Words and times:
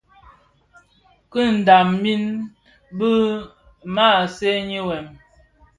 Kidhaň 1.31 1.87
min 2.01 2.23
bi 2.97 3.11
maa 3.95 4.21
seňi 4.35 4.79
wêm, 4.87 5.07